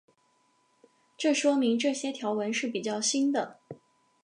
[1.15, 3.59] 这说明这些条纹是比较新的。